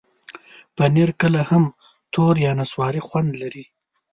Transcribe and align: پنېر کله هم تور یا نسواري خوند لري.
پنېر 0.75 1.09
کله 1.21 1.41
هم 1.49 1.63
تور 2.13 2.35
یا 2.45 2.51
نسواري 2.59 3.01
خوند 3.07 3.31
لري. 3.41 3.63